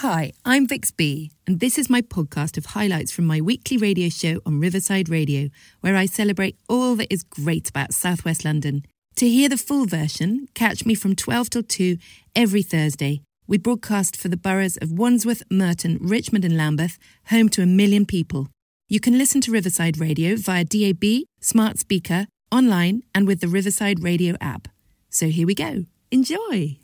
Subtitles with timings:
[0.00, 4.10] Hi, I'm Vix B, and this is my podcast of highlights from my weekly radio
[4.10, 5.48] show on Riverside Radio,
[5.80, 8.84] where I celebrate all that is great about Southwest London.
[9.14, 11.96] To hear the full version, catch me from 12 till 2
[12.34, 13.22] every Thursday.
[13.46, 18.04] We broadcast for the boroughs of Wandsworth, Merton, Richmond, and Lambeth, home to a million
[18.04, 18.48] people.
[18.90, 24.02] You can listen to Riverside Radio via DAB, smart speaker, online, and with the Riverside
[24.02, 24.68] Radio app.
[25.08, 25.86] So here we go.
[26.10, 26.76] Enjoy!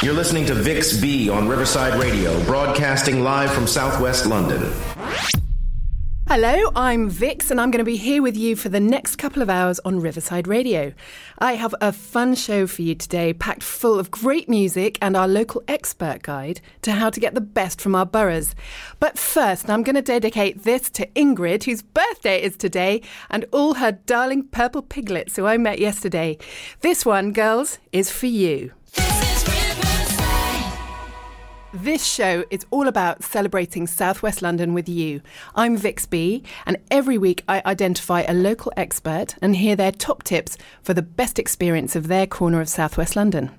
[0.00, 4.72] You're listening to Vix B on Riverside Radio, broadcasting live from Southwest London.
[6.28, 9.42] Hello, I'm Vix, and I'm going to be here with you for the next couple
[9.42, 10.92] of hours on Riverside Radio.
[11.40, 15.26] I have a fun show for you today, packed full of great music and our
[15.26, 18.54] local expert guide to how to get the best from our boroughs.
[19.00, 23.74] But first, I'm going to dedicate this to Ingrid, whose birthday is today, and all
[23.74, 26.38] her darling purple piglets who I met yesterday.
[26.82, 28.70] This one, girls, is for you.
[31.74, 35.20] This show is all about celebrating Southwest London with you.
[35.54, 40.22] I'm Vix B, and every week I identify a local expert and hear their top
[40.22, 43.50] tips for the best experience of their corner of Southwest London.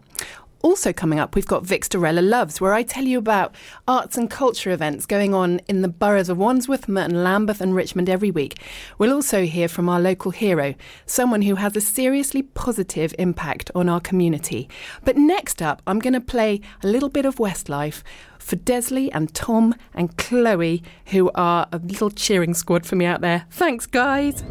[0.62, 3.56] Also, coming up, we've got Vixstarella Loves, where I tell you about
[3.88, 8.10] arts and culture events going on in the boroughs of Wandsworth, Merton, Lambeth, and Richmond
[8.10, 8.62] every week.
[8.98, 13.88] We'll also hear from our local hero, someone who has a seriously positive impact on
[13.88, 14.68] our community.
[15.06, 18.04] But next up, I'm going to play a little bit of Westlife
[18.38, 23.22] for Desley and Tom and Chloe, who are a little cheering squad for me out
[23.22, 23.46] there.
[23.50, 24.44] Thanks, guys.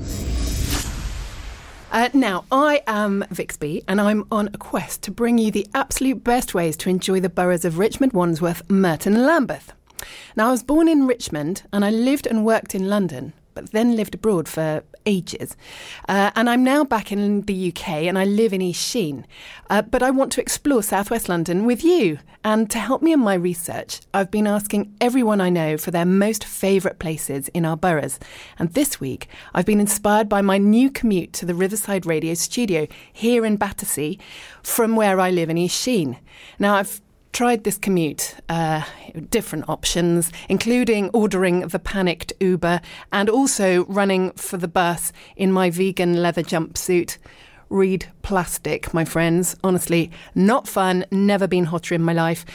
[1.91, 5.67] Uh, now, I am Vix B, and I'm on a quest to bring you the
[5.75, 9.73] absolute best ways to enjoy the boroughs of Richmond, Wandsworth, Merton, and Lambeth.
[10.37, 13.97] Now, I was born in Richmond, and I lived and worked in London, but then
[13.97, 15.57] lived abroad for ages.
[16.09, 19.27] Uh, and I'm now back in the UK and I live in East Sheen.
[19.69, 22.19] Uh, but I want to explore Southwest London with you.
[22.45, 26.05] And to help me in my research, I've been asking everyone I know for their
[26.05, 28.21] most favourite places in our boroughs.
[28.59, 32.87] And this week, I've been inspired by my new commute to the Riverside Radio studio
[33.13, 34.19] here in Battersea
[34.63, 36.19] from where I live in East Sheen.
[36.59, 37.01] Now, I've
[37.33, 38.83] tried this commute, uh,
[39.31, 42.81] different options, including ordering the panicked Uber
[43.13, 47.19] and also running for the bus in my vegan leather jumpsuit.
[47.71, 49.55] Read plastic, my friends.
[49.63, 52.47] Honestly, not fun, never been hotter in my life.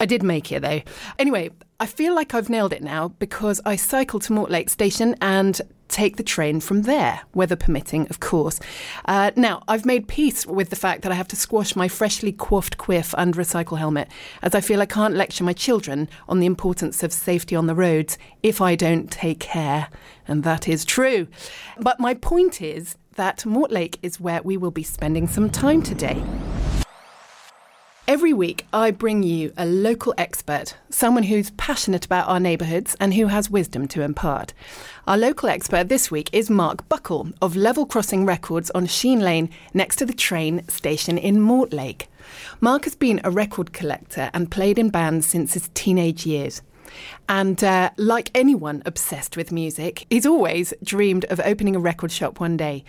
[0.00, 0.82] I did make it though.
[1.18, 1.50] Anyway,
[1.80, 6.16] I feel like I've nailed it now because I cycle to Mortlake Station and take
[6.16, 8.58] the train from there, weather permitting, of course.
[9.04, 12.32] Uh, now, I've made peace with the fact that I have to squash my freshly
[12.32, 14.08] coiffed quiff under a cycle helmet,
[14.42, 17.74] as I feel I can't lecture my children on the importance of safety on the
[17.74, 19.88] roads if I don't take care.
[20.26, 21.28] And that is true.
[21.78, 26.22] But my point is that Mortlake is where we will be spending some time today.
[28.06, 33.14] Every week, I bring you a local expert, someone who's passionate about our neighbourhoods and
[33.14, 34.52] who has wisdom to impart.
[35.06, 39.48] Our local expert this week is Mark Buckle of Level Crossing Records on Sheen Lane
[39.72, 42.08] next to the train station in Mortlake.
[42.60, 46.60] Mark has been a record collector and played in bands since his teenage years.
[47.26, 52.38] And uh, like anyone obsessed with music, he's always dreamed of opening a record shop
[52.38, 52.84] one day.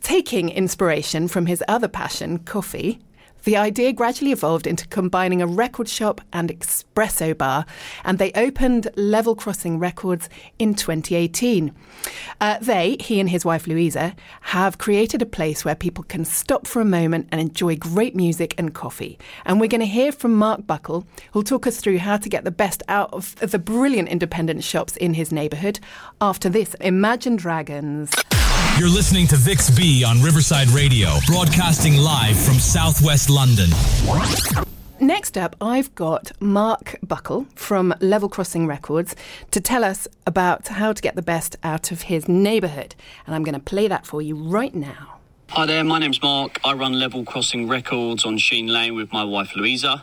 [0.00, 3.00] Taking inspiration from his other passion, coffee,
[3.44, 7.66] the idea gradually evolved into combining a record shop and espresso bar,
[8.04, 10.28] and they opened Level Crossing Records
[10.58, 11.72] in 2018.
[12.40, 16.66] Uh, they, he and his wife Louisa, have created a place where people can stop
[16.66, 19.18] for a moment and enjoy great music and coffee.
[19.44, 22.44] And we're going to hear from Mark Buckle, who'll talk us through how to get
[22.44, 25.80] the best out of the brilliant independent shops in his neighbourhood.
[26.20, 28.10] After this, Imagine Dragons.
[28.76, 33.70] You're listening to Vix B on Riverside Radio, broadcasting live from Southwest London.
[34.98, 39.14] Next up, I've got Mark Buckle from Level Crossing Records
[39.52, 42.96] to tell us about how to get the best out of his neighbourhood.
[43.26, 45.18] And I'm going to play that for you right now.
[45.50, 46.58] Hi there, my name's Mark.
[46.64, 50.02] I run Level Crossing Records on Sheen Lane with my wife Louisa.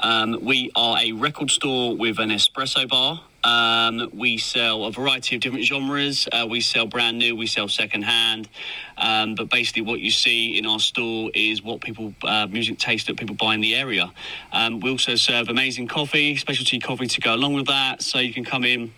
[0.00, 3.20] Um, we are a record store with an espresso bar.
[3.44, 6.28] Um, we sell a variety of different genres.
[6.30, 8.48] Uh, we sell brand new, we sell second hand.
[8.96, 13.06] Um, but basically, what you see in our store is what people, uh, music taste
[13.06, 14.12] that people buy in the area.
[14.52, 18.02] Um, we also serve amazing coffee, specialty coffee to go along with that.
[18.02, 18.92] So you can come in,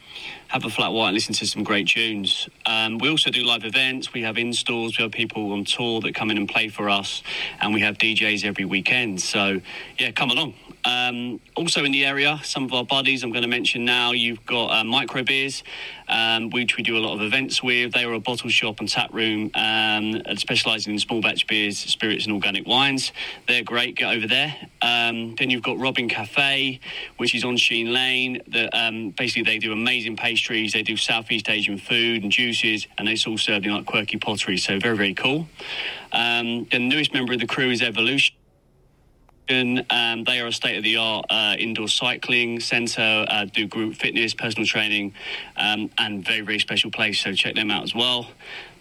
[0.49, 2.49] have a flat white, and listen to some great tunes.
[2.65, 4.15] Um, we also do live events.
[4.15, 4.97] We have in stores.
[4.97, 7.23] We have people on tour that come in and play for us,
[7.61, 9.21] and we have DJs every weekend.
[9.21, 9.61] So
[9.99, 10.55] yeah, come along.
[10.85, 14.13] Um, also in the area, some of our buddies I'm going to mention now.
[14.13, 15.63] You've got uh, Micro Beers,
[16.09, 17.93] um, which we do a lot of events with.
[17.93, 22.25] They are a bottle shop and tap room um, specialising in small batch beers, spirits,
[22.25, 23.13] and organic wines.
[23.47, 23.97] They're great.
[23.97, 24.57] Get over there.
[24.83, 26.81] Um, then you've got Robin Cafe,
[27.19, 28.43] which is on Sheen Lane.
[28.73, 30.73] Um, basically they do amazing pastries.
[30.73, 34.57] They do Southeast Asian food and juices, and it's all served in like quirky pottery.
[34.57, 35.47] So very very cool.
[36.13, 38.35] Um, the newest member of the crew is Evolution.
[39.51, 43.97] Um, they are a state of the art uh, indoor cycling centre, uh, do group
[43.97, 45.13] fitness, personal training,
[45.57, 47.21] um, and very, very special place.
[47.21, 48.31] So check them out as well.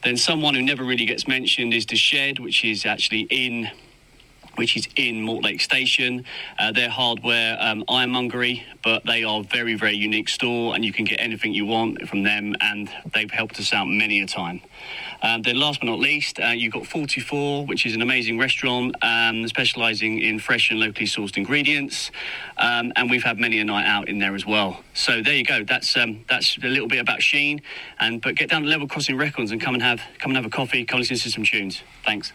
[0.03, 3.71] Then someone who never really gets mentioned is The Shed, which is actually in
[4.59, 6.25] which is in Mortlake Station.
[6.59, 11.05] Uh, they're hardware um, ironmongery, but they are very, very unique store, and you can
[11.05, 14.59] get anything you want from them, and they've helped us out many a time.
[15.21, 18.95] Um, then, last but not least, uh, you've got 44, which is an amazing restaurant
[19.01, 22.11] um, specialising in fresh and locally sourced ingredients,
[22.57, 24.83] um, and we've had many a night out in there as well.
[24.93, 25.63] So there you go.
[25.63, 27.61] That's um, that's a little bit about Sheen,
[28.01, 30.45] and but get down to Level Crossing Records and come and have come and have
[30.45, 31.81] a coffee, come listen to some tunes.
[32.03, 32.33] Thanks.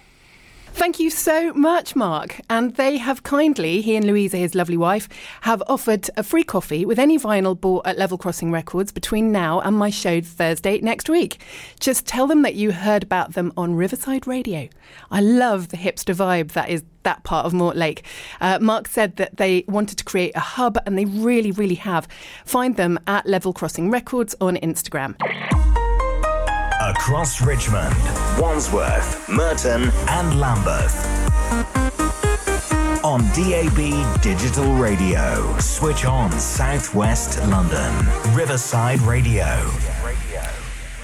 [0.75, 2.41] Thank you so much, Mark.
[2.51, 5.09] And they have kindly, he and Louisa, his lovely wife,
[5.43, 9.61] have offered a free coffee with any vinyl bought at Level Crossing Records between now
[9.61, 11.41] and my show Thursday next week.
[11.79, 14.69] Just tell them that you heard about them on Riverside Radio.
[15.13, 18.03] I love the hipster vibe that is that part of Mortlake.
[18.41, 22.09] Uh, Mark said that they wanted to create a hub, and they really, really have.
[22.45, 25.15] Find them at Level Crossing Records on Instagram
[26.91, 27.95] across Richmond,
[28.39, 30.95] Wandsworth, Merton, and Lambeth.
[33.03, 39.94] On DAB Digital Radio, switch on Southwest London, Riverside Radio.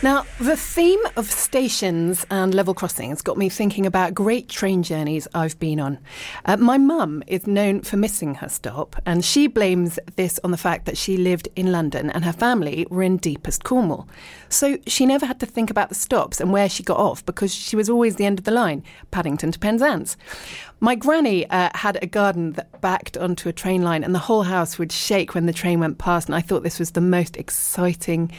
[0.03, 5.29] Now, the theme of stations and level crossings got me thinking about great train journeys
[5.35, 5.99] I've been on.
[6.47, 10.57] Uh, my mum is known for missing her stop, and she blames this on the
[10.57, 14.09] fact that she lived in London and her family were in deepest Cornwall.
[14.49, 17.55] So she never had to think about the stops and where she got off because
[17.55, 20.17] she was always the end of the line, Paddington to Penzance.
[20.83, 24.45] My granny uh, had a garden that backed onto a train line, and the whole
[24.45, 26.27] house would shake when the train went past.
[26.27, 28.33] And I thought this was the most exciting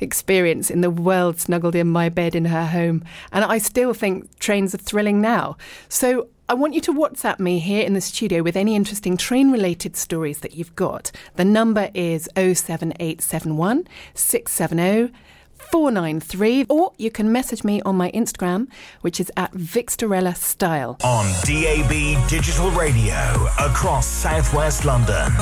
[0.00, 3.02] experience in the world, snuggled in my bed in her home.
[3.32, 5.56] And I still think trains are thrilling now.
[5.88, 9.50] So I want you to WhatsApp me here in the studio with any interesting train
[9.50, 11.10] related stories that you've got.
[11.36, 15.12] The number is 07871 670
[15.58, 18.68] 493, or you can message me on my Instagram,
[19.00, 20.96] which is at Vixstarella Style.
[21.04, 23.14] On DAB Digital Radio
[23.58, 25.32] across southwest London.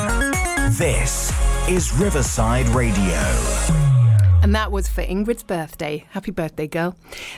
[0.73, 1.33] This
[1.69, 3.94] is Riverside Radio.
[4.44, 6.05] And that was for Ingrid's birthday.
[6.11, 6.94] Happy birthday, girl.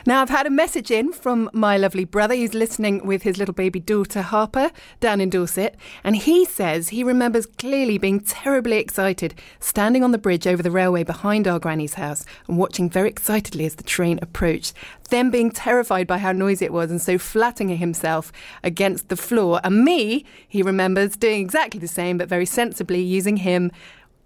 [0.06, 2.34] Now, I've had a message in from my lovely brother.
[2.34, 5.76] He's listening with his little baby daughter, Harper, down in Dorset.
[6.02, 10.70] And he says he remembers clearly being terribly excited, standing on the bridge over the
[10.72, 14.74] railway behind our granny's house and watching very excitedly as the train approached.
[15.08, 18.32] Then being terrified by how noisy it was and so flattening himself
[18.64, 19.60] against the floor.
[19.62, 23.70] And me, he remembers doing exactly the same, but very sensibly using him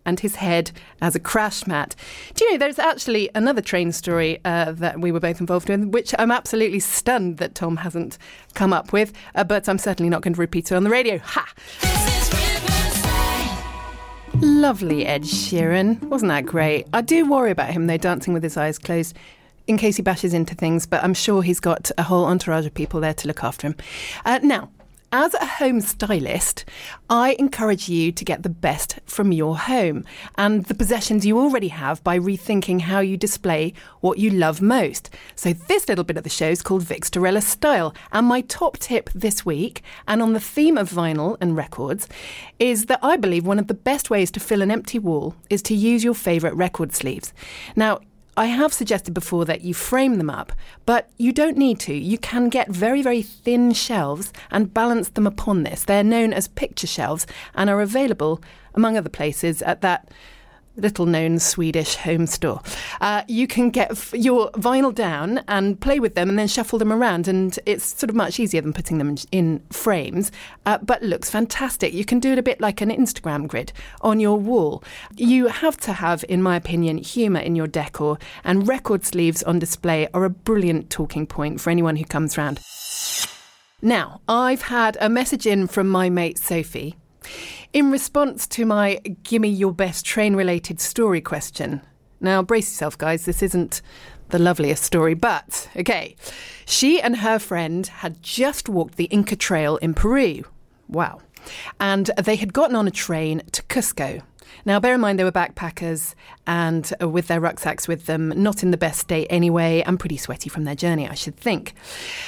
[0.05, 0.70] and his head
[1.00, 1.94] as a crash mat.
[2.35, 5.91] Do you know, there's actually another train story uh, that we were both involved in,
[5.91, 8.19] which I'm absolutely stunned that Tom hasn't
[8.55, 11.19] come up with, uh, but I'm certainly not going to repeat it on the radio.
[11.19, 11.52] Ha!
[14.35, 16.00] Lovely Ed Sheeran.
[16.05, 16.87] Wasn't that great?
[16.93, 19.17] I do worry about him, though, dancing with his eyes closed
[19.67, 22.75] in case he bashes into things, but I'm sure he's got a whole entourage of
[22.75, 23.76] people there to look after him.
[24.25, 24.70] Uh, now,
[25.12, 26.64] as a home stylist,
[27.08, 30.04] I encourage you to get the best from your home
[30.36, 35.11] and the possessions you already have by rethinking how you display what you love most.
[35.35, 37.94] So, this little bit of the show is called Vixstarella Style.
[38.12, 42.06] And my top tip this week, and on the theme of vinyl and records,
[42.58, 45.62] is that I believe one of the best ways to fill an empty wall is
[45.62, 47.32] to use your favourite record sleeves.
[47.75, 48.00] Now,
[48.40, 50.54] I have suggested before that you frame them up,
[50.87, 51.92] but you don't need to.
[51.94, 55.85] You can get very, very thin shelves and balance them upon this.
[55.85, 58.40] They're known as picture shelves and are available,
[58.73, 60.09] among other places, at that
[60.76, 62.62] little known Swedish home store.
[63.00, 66.78] Uh, you can get f- your vinyl down and play with them and then shuffle
[66.78, 70.30] them around, and it's sort of much easier than putting them in, in frames,
[70.66, 71.92] uh, but looks fantastic.
[71.92, 74.82] You can do it a bit like an Instagram grid on your wall.
[75.16, 79.58] You have to have, in my opinion, humour in your decor, and record sleeves on
[79.58, 82.60] display are a brilliant talking point for anyone who comes round.
[83.82, 86.96] Now, I've had a message in from my mate Sophie
[87.72, 91.80] in response to my gimme your best train related story question.
[92.20, 93.80] Now, brace yourself, guys, this isn't
[94.28, 96.16] the loveliest story, but okay.
[96.66, 100.44] She and her friend had just walked the Inca Trail in Peru.
[100.88, 101.20] Wow.
[101.78, 104.22] and they had gotten on a train to Cusco.
[104.64, 106.14] Now, bear in mind they were backpackers
[106.47, 110.16] and uh, with their rucksacks with them, not in the best state anyway, and pretty
[110.16, 111.75] sweaty from their journey, I should think.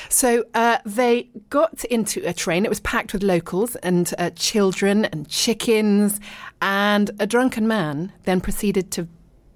[0.08, 2.64] So uh, they got into a train.
[2.64, 6.20] It was packed with locals and uh, children and chickens,
[6.60, 9.08] and a drunken man then proceeded to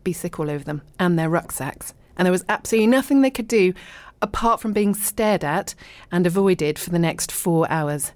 [0.04, 1.94] be sick all over them and their rucksacks.
[2.16, 3.75] And there was absolutely nothing they could do
[4.23, 5.75] apart from being stared at
[6.11, 8.12] and avoided for the next four hours.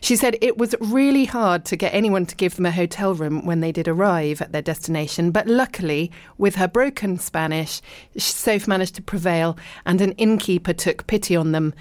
[0.00, 3.44] She said it was really hard to get anyone to give them a hotel room
[3.46, 7.80] when they did arrive at their destination, but luckily, with her broken Spanish,
[8.16, 9.56] Soph managed to prevail
[9.86, 11.74] and an innkeeper took pity on them.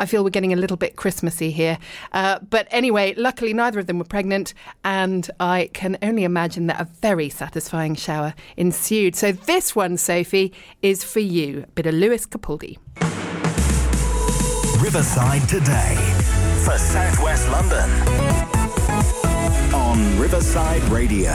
[0.00, 1.78] I feel we're getting a little bit Christmassy here.
[2.12, 4.54] Uh, but anyway, luckily neither of them were pregnant,
[4.84, 9.16] and I can only imagine that a very satisfying shower ensued.
[9.16, 10.52] So this one, Sophie,
[10.82, 11.64] is for you.
[11.64, 12.78] A bit of Lewis Capaldi.
[14.80, 16.17] Riverside Today
[16.68, 17.90] for Southwest London
[19.72, 21.32] on Riverside Radio.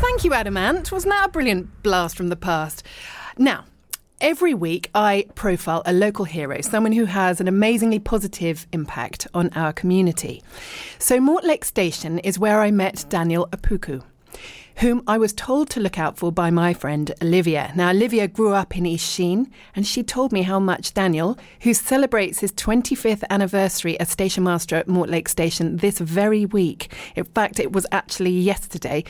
[0.00, 0.92] Thank you, Adam Ant.
[0.92, 2.84] Wasn't that a brilliant blast from the past?
[3.36, 3.64] Now,
[4.20, 9.48] Every week, I profile a local hero, someone who has an amazingly positive impact on
[9.50, 10.42] our community.
[10.98, 14.02] So, Mortlake Station is where I met Daniel Opoku
[14.78, 17.72] whom I was told to look out for by my friend Olivia.
[17.74, 21.74] Now, Olivia grew up in East Sheen, and she told me how much Daniel, who
[21.74, 27.58] celebrates his 25th anniversary as station master at Mortlake Station this very week, in fact,
[27.58, 29.02] it was actually yesterday,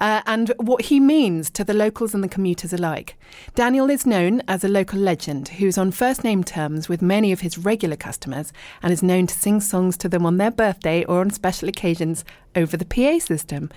[0.00, 3.16] uh, and what he means to the locals and the commuters alike.
[3.54, 7.40] Daniel is known as a local legend who's on first name terms with many of
[7.40, 8.52] his regular customers
[8.82, 12.24] and is known to sing songs to them on their birthday or on special occasions
[12.56, 13.70] over the PA system.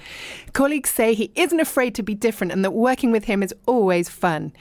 [0.54, 4.10] Colleagues say he isn't afraid to be different and that working with him is always
[4.10, 4.54] fun.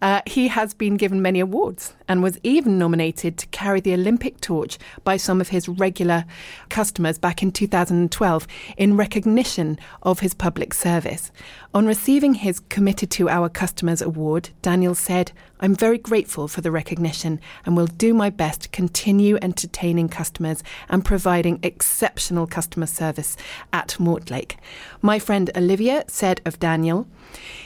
[0.00, 4.40] Uh, he has been given many awards and was even nominated to carry the Olympic
[4.40, 6.24] torch by some of his regular
[6.68, 11.32] customers back in 2012 in recognition of his public service.
[11.74, 16.70] On receiving his Committed to Our Customers award, Daniel said, I'm very grateful for the
[16.70, 23.36] recognition and will do my best to continue entertaining customers and providing exceptional customer service
[23.72, 24.56] at Mortlake.
[25.02, 27.06] My friend Olivia said of Daniel,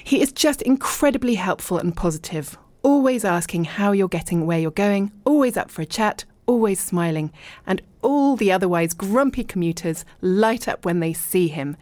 [0.02, 5.10] he is just incredibly helpful and positive, always asking how you're getting where you're going,
[5.24, 7.32] always up for a chat, always smiling,
[7.66, 11.76] and all the otherwise grumpy commuters light up when they see him.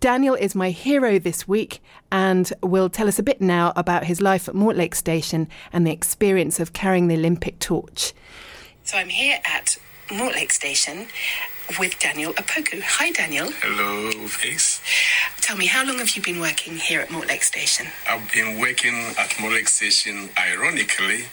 [0.00, 1.80] Daniel is my hero this week
[2.12, 5.92] and will tell us a bit now about his life at Mortlake Station and the
[5.92, 8.12] experience of carrying the Olympic torch.
[8.84, 9.78] So I'm here at
[10.10, 11.06] Mortlake Station
[11.78, 12.80] with Daniel Opoku.
[12.82, 13.50] Hi, Daniel.
[13.60, 14.80] Hello, Vix.
[15.40, 17.86] Tell me, how long have you been working here at Mortlake Station?
[18.08, 21.24] I've been working at Mortlake Station, ironically,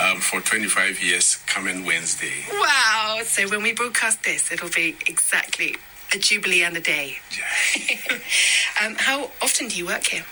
[0.00, 2.44] um, for 25 years coming Wednesday.
[2.52, 3.20] Wow!
[3.24, 5.76] So when we broadcast this, it'll be exactly
[6.14, 7.18] a jubilee and a day.
[7.36, 8.18] Yeah.
[8.86, 10.24] um, how often do you work here?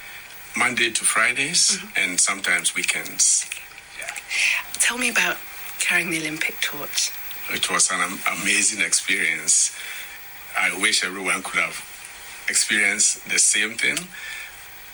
[0.56, 2.10] Monday to Fridays mm-hmm.
[2.10, 3.48] and sometimes weekends.
[3.98, 4.14] Yeah.
[4.74, 5.36] Tell me about
[5.80, 7.10] carrying the Olympic torch.
[7.50, 9.76] It was an amazing experience.
[10.58, 11.76] I wish everyone could have
[12.48, 13.96] experienced the same thing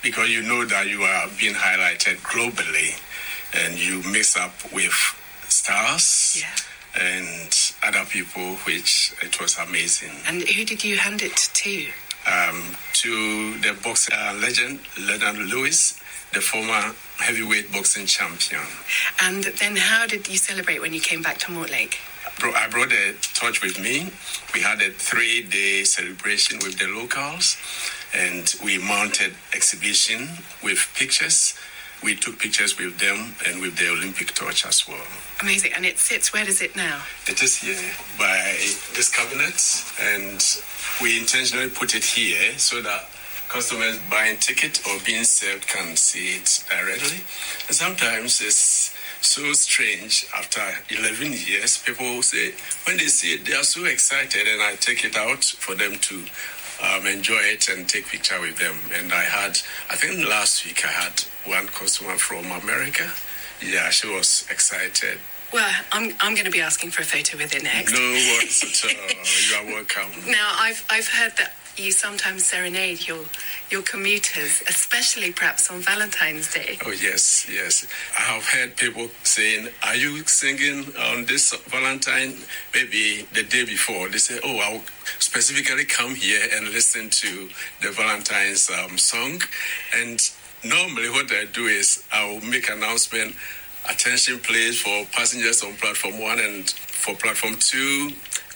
[0.03, 2.99] because you know that you are being highlighted globally
[3.55, 4.95] and you mix up with
[5.49, 7.03] stars yeah.
[7.03, 10.13] and other people, which it was amazing.
[10.27, 11.87] And who did you hand it to?
[12.27, 16.01] Um, to the boxing uh, legend, Lennox Lewis,
[16.33, 18.63] the former heavyweight boxing champion.
[19.23, 21.99] And then how did you celebrate when you came back to Mortlake?
[22.43, 24.11] I brought a torch with me.
[24.55, 27.57] We had a three day celebration with the locals
[28.15, 30.29] and we mounted exhibition
[30.63, 31.55] with pictures.
[32.03, 35.07] We took pictures with them and with the Olympic torch as well.
[35.43, 35.73] Amazing.
[35.75, 37.03] And it sits, where does it now?
[37.27, 37.77] It is here
[38.19, 38.57] by
[38.97, 39.61] this cabinet
[40.01, 40.43] and
[41.03, 43.07] we intentionally put it here so that
[43.51, 47.19] customers buying ticket or being served can see it directly.
[47.67, 50.61] And sometimes it's so strange after
[50.91, 51.79] 11 years.
[51.83, 52.53] People say,
[52.87, 55.95] when they see it, they are so excited, and I take it out for them
[55.95, 56.25] to
[56.83, 58.77] um, enjoy it and take picture with them.
[58.99, 59.59] And I had,
[59.91, 63.11] I think last week I had one customer from America.
[63.63, 65.19] Yeah, she was excited.
[65.53, 67.93] Well, I'm, I'm going to be asking for a photo with it next.
[67.93, 69.01] No worries at all.
[69.51, 70.31] You are welcome.
[70.31, 73.25] Now, I've, I've heard that you sometimes serenade your
[73.71, 76.79] your commuters, especially perhaps on Valentine's Day.
[76.87, 77.87] Oh yes, yes.
[78.19, 82.35] I have heard people saying, "Are you singing on this Valentine?"
[82.75, 84.09] Maybe the day before.
[84.09, 84.83] They say, "Oh, I'll
[85.19, 87.49] specifically come here and listen to
[87.83, 89.41] the Valentine's um, song."
[89.97, 90.21] And
[90.65, 93.35] normally, what I do is I will make announcement.
[93.89, 98.11] Attention, please, for passengers on platform one and for platform two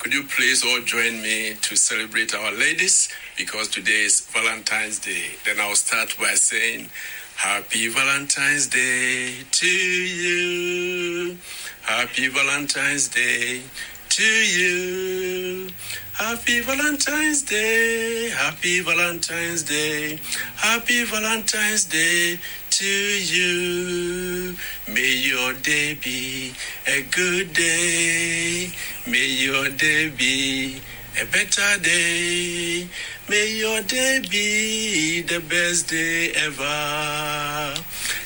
[0.05, 3.09] could you please all join me to celebrate our ladies
[3.39, 5.31] because today is Valentine's Day.
[5.47, 6.91] Then I'll start by saying,
[7.37, 11.39] Happy Valentine's Day to you.
[11.81, 13.63] Happy Valentine's Day
[14.11, 15.71] to you.
[16.13, 18.29] Happy Valentine's Day.
[18.29, 20.21] Happy Valentine's Day.
[20.57, 22.39] Happy Valentine's Day
[22.75, 24.57] to you.
[24.89, 26.53] May your day be
[26.89, 28.73] a good day.
[29.07, 30.81] May your day be
[31.23, 32.89] a better day.
[33.29, 37.81] May your day be the best day ever.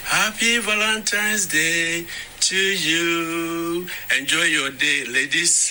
[0.04, 2.06] Happy Valentine's Day
[2.40, 3.86] to you.
[4.18, 5.70] Enjoy your day, ladies.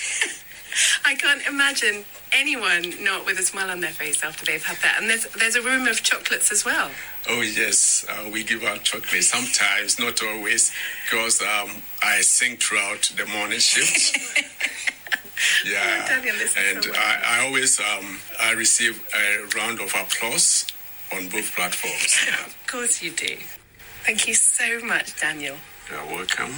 [1.06, 4.98] I can't imagine anyone not with a smile on their face after they've had that.
[5.02, 6.92] And there's there's a room of chocolates as well.
[7.30, 10.72] Oh yes, uh, we give out chocolate sometimes, not always,
[11.06, 11.70] because um,
[12.04, 14.18] I sing throughout the morning shift.
[15.66, 19.80] yeah, Oh, Daniel, this is and so I, I always um, I receive a round
[19.82, 20.66] of applause
[21.14, 22.18] on both platforms.
[22.26, 23.36] Yeah, Of course you do.
[24.06, 25.58] Thank you so much, Daniel.
[25.92, 26.54] you're welcome.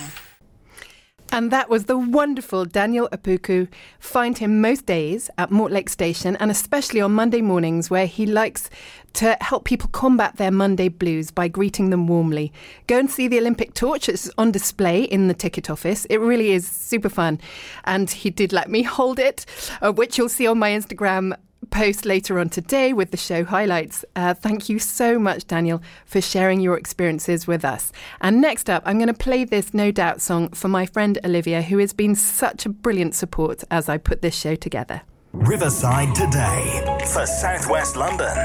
[1.32, 3.68] And that was the wonderful Daniel Opoku.
[4.00, 8.70] Find him most days at Mortlake Station and especially on Monday mornings where he likes
[9.14, 12.52] to help people combat their Monday blues by greeting them warmly.
[12.88, 14.10] Go and see the Olympic torch.
[14.10, 16.06] It's on display in the ticket office.
[16.06, 17.40] It really is super fun.
[17.84, 19.46] And he did let me hold it,
[19.82, 21.36] uh, which you'll see on my Instagram
[21.70, 24.04] post later on today with the show highlights.
[24.16, 27.92] Uh, thank you so much, Daniel, for sharing your experiences with us.
[28.22, 31.62] And next up, I'm going to play this No Doubt song for my friend Olivia,
[31.62, 35.02] who has been such a brilliant support as I put this show together.
[35.32, 38.36] Riverside Today for Southwest London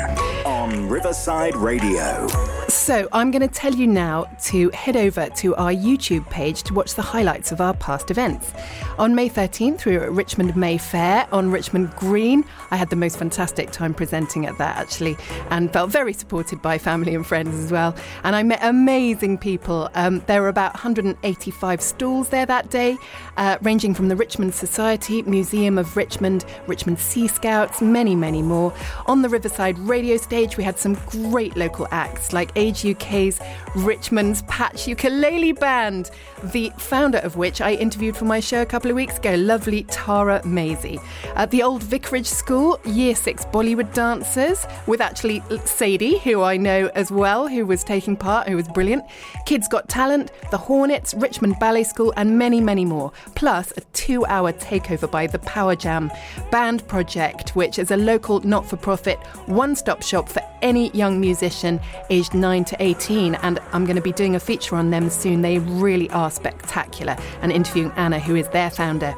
[0.45, 2.29] on Riverside Radio.
[2.69, 6.75] So, I'm going to tell you now to head over to our YouTube page to
[6.75, 8.53] watch the highlights of our past events.
[8.99, 12.45] On May 13th, we were at Richmond May Fair on Richmond Green.
[12.71, 15.17] I had the most fantastic time presenting at that, actually,
[15.50, 17.95] and felt very supported by family and friends as well.
[18.25, 19.88] And I met amazing people.
[19.95, 22.99] Um, there were about 185 stalls there that day,
[23.37, 28.75] uh, ranging from the Richmond Society, Museum of Richmond, Richmond Sea Scouts, many, many more.
[29.07, 33.38] On the Riverside radio stage, we had some great local acts like Age UK's
[33.76, 36.11] Richmond's Patch Ukulele Band,
[36.42, 39.85] the founder of which I interviewed for my show a couple of weeks ago, lovely
[39.85, 40.98] Tara Maisie.
[41.37, 46.90] At the Old Vicarage School, Year 6 Bollywood dancers, with actually Sadie, who I know
[46.96, 49.05] as well, who was taking part, who was brilliant.
[49.46, 53.12] Kids Got Talent, The Hornets, Richmond Ballet School, and many, many more.
[53.37, 56.11] Plus, a two hour takeover by the Power Jam
[56.51, 61.20] Band Project, which is a local not for profit one stop shop for any young
[61.20, 61.79] musician
[62.11, 63.37] aged 9 to 18.
[63.37, 65.42] And I'm going to be doing a feature on them soon.
[65.42, 69.14] They really are spectacular, and interviewing Anna, who is their founder.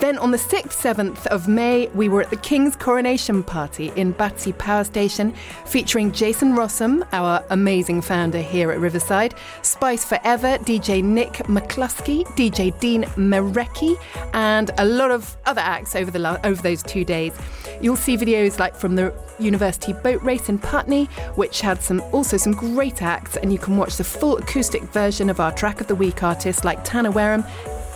[0.00, 4.12] Then on the 6th, 7th of May, we were at the King's Coronation Party in
[4.12, 11.02] Battersea Power Station, featuring Jason Rosam, our amazing founder here at Riverside, Spice Forever, DJ
[11.02, 13.96] Nick McCluskey, DJ Dean Merecki,
[14.32, 17.32] and a lot of other acts over the over those two days.
[17.80, 22.36] You'll see videos like from the University Boat Race in Putney, which had some also
[22.36, 25.86] some great acts, and you can watch the full acoustic version of our track of
[25.86, 27.46] the week artists like Tanner Wareham,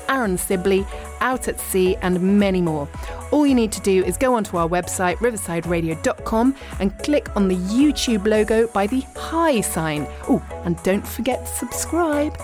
[0.09, 0.87] Aaron Sibley,
[1.21, 2.89] Out at Sea, and many more.
[3.33, 7.57] All you need to do is go onto our website, riversideradio.com, and click on the
[7.57, 10.07] YouTube logo by the hi sign.
[10.31, 12.35] Oh, and don't forget to subscribe.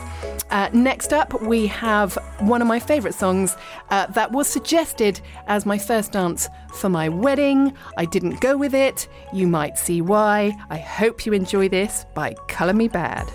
[0.50, 3.56] Uh, next up, we have one of my favourite songs
[3.90, 7.72] uh, that was suggested as my first dance for my wedding.
[7.96, 9.08] I didn't go with it.
[9.32, 10.52] You might see why.
[10.70, 13.30] I hope you enjoy this by Color Me Badd.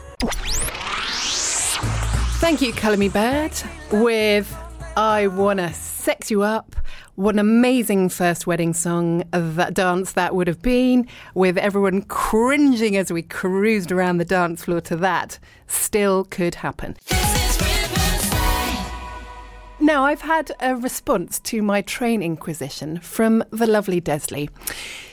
[2.40, 4.56] Thank you, Color Me Badd, with
[4.98, 6.76] I Wanna Sex You Up.
[7.14, 12.98] What an amazing first wedding song, that dance that would have been, with everyone cringing
[12.98, 15.38] as we cruised around the dance floor to that.
[15.68, 16.98] Still could happen.
[19.80, 24.50] Now, I've had a response to my train inquisition from the lovely Desley.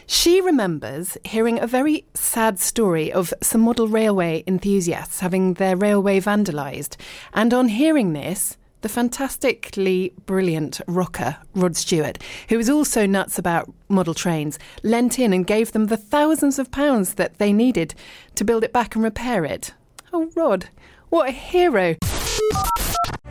[0.06, 6.18] She remembers hearing a very sad story of some model railway enthusiasts having their railway
[6.18, 6.96] vandalised.
[7.34, 13.72] And on hearing this, the fantastically brilliant rocker Rod Stewart, who is also nuts about
[13.88, 17.94] model trains, lent in and gave them the thousands of pounds that they needed
[18.36, 19.72] to build it back and repair it.
[20.12, 20.68] Oh, Rod,
[21.08, 21.96] what a hero!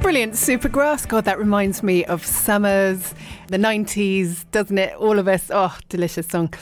[0.02, 1.08] Brilliant Supergrass.
[1.08, 3.14] God, that reminds me of summers,
[3.48, 4.96] the 90s, doesn't it?
[4.96, 5.52] All of us.
[5.54, 6.54] Oh, delicious song.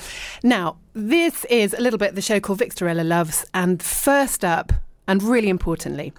[0.42, 3.46] Now, this is a little bit the show called Vixstarella Loves.
[3.54, 4.72] And first up,
[5.08, 6.14] And really importantly,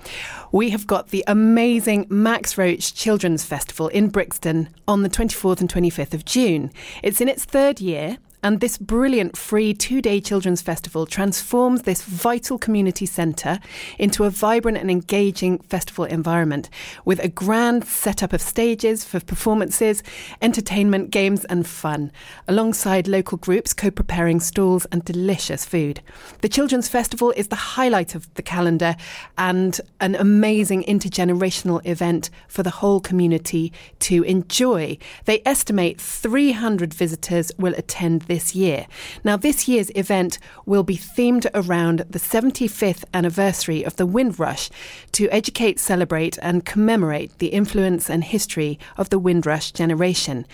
[0.53, 5.69] we have got the amazing Max Roach Children's Festival in Brixton on the 24th and
[5.73, 6.71] 25th of June.
[7.03, 12.03] It's in its third year and this brilliant free two day children's festival transforms this
[12.03, 13.59] vital community centre
[13.99, 16.69] into a vibrant and engaging festival environment
[17.05, 20.03] with a grand setup of stages for performances,
[20.43, 22.13] entertainment, games, and fun,
[22.47, 26.01] alongside local groups co preparing stalls and delicious food.
[26.43, 28.97] The Children's Festival is the highlight of the calendar
[29.39, 34.99] and an amazing intergenerational event for the whole community to enjoy.
[35.25, 38.87] They estimate 300 visitors will attend this this year.
[39.25, 44.69] Now, this year's event will be themed around the 75th anniversary of the Windrush
[45.13, 50.45] to educate, celebrate, and commemorate the influence and history of the Windrush generation.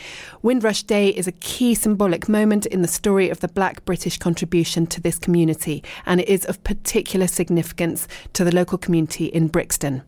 [0.42, 4.86] Windrush Day is a key symbolic moment in the story of the Black British contribution
[4.86, 10.02] to this community, and it is of particular significance to the local community in Brixton.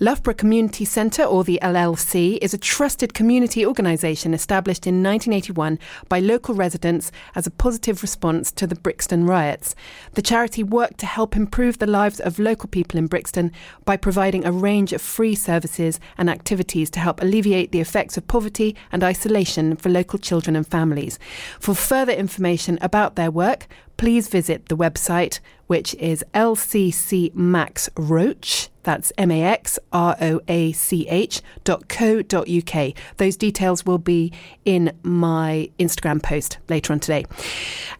[0.00, 6.18] Loughborough Community Centre, or the LCC, is a trusted community organisation established in 1981 by
[6.18, 9.74] local residents as a positive response to the Brixton riots.
[10.14, 13.52] The charity worked to help improve the lives of local people in Brixton
[13.84, 18.26] by providing a range of free services and activities to help alleviate the effects of
[18.26, 21.18] poverty and isolation for local children and families.
[21.60, 23.68] For further information about their work,
[24.02, 25.38] please visit the website,
[25.68, 31.88] which is LCC Max Roach that's M A X R O A C H dot
[31.88, 32.94] co dot UK.
[33.16, 34.32] Those details will be
[34.64, 37.24] in my Instagram post later on today.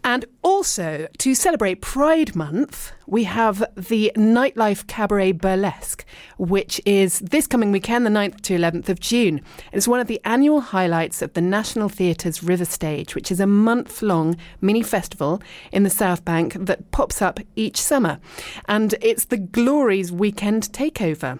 [0.03, 6.05] And also, to celebrate Pride Month, we have the Nightlife Cabaret Burlesque,
[6.37, 9.41] which is this coming weekend, the 9th to 11th of June.
[9.73, 13.47] It's one of the annual highlights of the National Theatre's River Stage, which is a
[13.47, 18.19] month long mini festival in the South Bank that pops up each summer.
[18.67, 21.39] And it's the Glory's weekend takeover.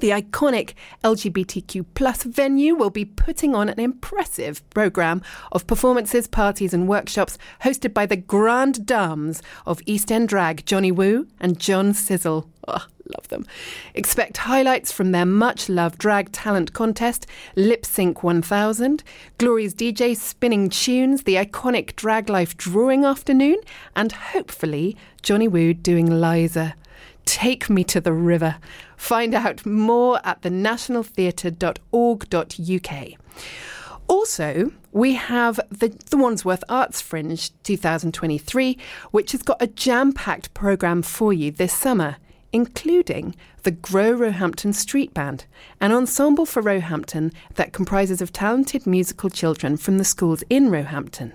[0.00, 6.72] The iconic LGBTQ plus venue will be putting on an impressive programme of performances, parties,
[6.72, 11.94] and workshops hosted by the grand dames of East End drag, Jonny Woo and John
[11.94, 12.48] Sizzle.
[12.68, 13.44] Oh, love them.
[13.94, 19.02] Expect highlights from their much loved drag talent contest, Lip Sync 1000,
[19.38, 23.58] Glory's DJ spinning tunes, the iconic Drag Life drawing afternoon,
[23.96, 26.74] and hopefully Jonny Woo doing Liza.
[27.24, 28.56] Take Me to the River.
[28.98, 33.08] Find out more at thenationaltheatre.org.uk.
[34.08, 38.76] Also, we have the, the Wandsworth Arts Fringe 2023,
[39.10, 42.18] which has got a jam packed programme for you this summer
[42.52, 45.44] including the Grow Roehampton Street Band,
[45.80, 51.34] an ensemble for Roehampton that comprises of talented musical children from the schools in Roehampton.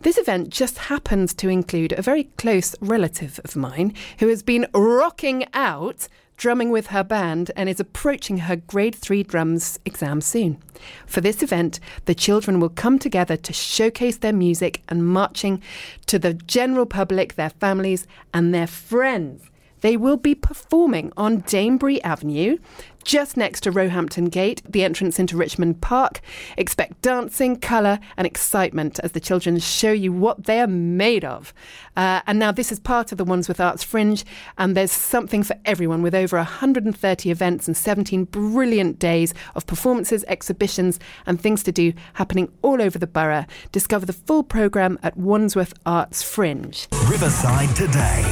[0.00, 4.66] This event just happens to include a very close relative of mine who has been
[4.72, 10.58] rocking out drumming with her band and is approaching her grade 3 drums exam soon.
[11.06, 15.62] For this event, the children will come together to showcase their music and marching
[16.06, 19.44] to the general public, their families, and their friends.
[19.80, 22.56] They will be performing on Danebury Avenue,
[23.04, 26.20] just next to Roehampton Gate, the entrance into Richmond Park.
[26.56, 31.54] Expect dancing, colour, and excitement as the children show you what they're made of.
[31.96, 34.24] Uh, and now, this is part of the Wandsworth Arts Fringe,
[34.58, 40.24] and there's something for everyone with over 130 events and 17 brilliant days of performances,
[40.26, 43.44] exhibitions, and things to do happening all over the borough.
[43.70, 46.88] Discover the full programme at Wandsworth Arts Fringe.
[47.06, 48.22] Riverside today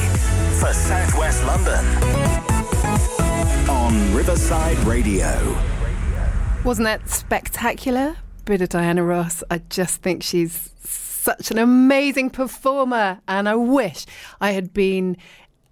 [0.58, 2.11] for Southwest London on
[4.22, 5.58] Riverside Radio.
[6.64, 8.14] Wasn't that spectacular?
[8.44, 9.42] Bit of Diana Ross.
[9.50, 14.06] I just think she's such an amazing performer, and I wish
[14.40, 15.16] I had been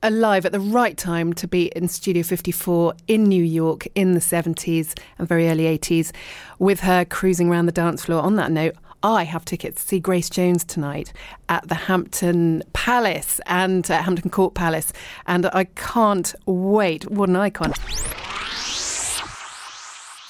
[0.02, 4.20] alive at the right time to be in Studio 54 in New York in the
[4.20, 6.10] 70s and very early 80s
[6.58, 8.20] with her cruising around the dance floor.
[8.20, 11.12] On that note, I have tickets to see Grace Jones tonight
[11.48, 14.92] at the Hampton Palace and uh, Hampton Court Palace,
[15.26, 17.10] and I can't wait.
[17.10, 17.72] What an icon!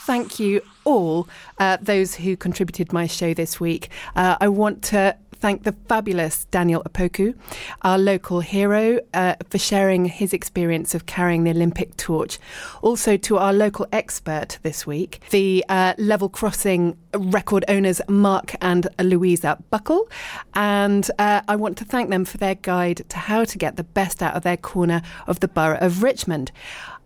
[0.06, 1.28] Thank you all,
[1.59, 3.90] uh, those who contributed my show this week.
[4.16, 7.35] Uh, I want to thank the fabulous Daniel Opoku,
[7.83, 12.38] our local hero, uh, for sharing his experience of carrying the Olympic torch.
[12.83, 18.87] Also to our local expert this week, the uh, level crossing record owners Mark and
[19.00, 20.09] Louisa Buckle.
[20.55, 23.85] And uh, I want to thank them for their guide to how to get the
[23.85, 26.53] best out of their corner of the borough of Richmond.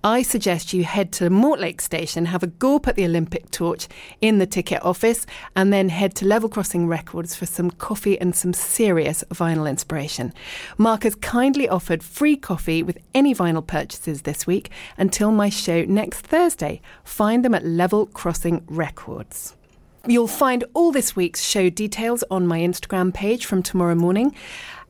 [0.06, 3.88] I suggest you head to Mortlake Station, have a gulp at the Olympic torch
[4.20, 5.24] in the ticket office,
[5.56, 10.34] and then head to Level Crossing Records for some coffee and some serious vinyl inspiration.
[10.76, 15.86] Mark has kindly offered free coffee with any vinyl purchases this week until my show
[15.86, 16.82] next Thursday.
[17.02, 19.56] Find them at Level Crossing Records.
[20.06, 24.34] You'll find all this week's show details on my Instagram page from tomorrow morning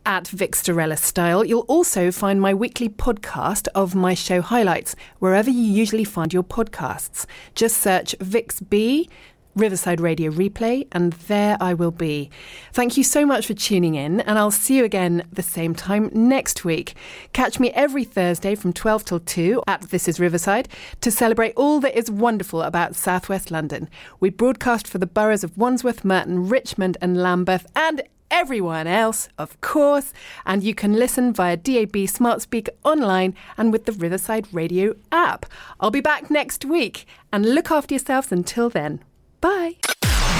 [0.06, 1.44] at Vixstarella Style.
[1.44, 6.42] You'll also find my weekly podcast of my show highlights wherever you usually find your
[6.42, 7.26] podcasts.
[7.54, 9.08] Just search VixB.
[9.56, 12.30] Riverside Radio Replay, and there I will be.
[12.72, 16.10] Thank you so much for tuning in, and I'll see you again the same time
[16.12, 16.94] next week.
[17.32, 20.68] Catch me every Thursday from 12 till 2 at This Is Riverside
[21.00, 23.88] to celebrate all that is wonderful about Southwest London.
[24.20, 29.60] We broadcast for the boroughs of Wandsworth, Merton, Richmond, and Lambeth, and everyone else, of
[29.60, 30.12] course.
[30.44, 35.46] And you can listen via DAB Smart Speaker online and with the Riverside Radio app.
[35.78, 39.00] I'll be back next week, and look after yourselves until then.
[39.44, 39.76] Bye.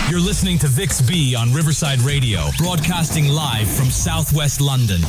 [0.09, 5.03] You're listening to Vix B on Riverside Radio, broadcasting live from southwest London.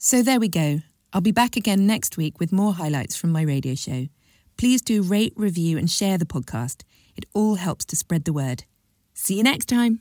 [0.00, 0.80] So there we go.
[1.12, 4.08] I'll be back again next week with more highlights from my radio show.
[4.56, 6.82] Please do rate, review, and share the podcast.
[7.14, 8.64] It all helps to spread the word.
[9.14, 10.00] See you next time.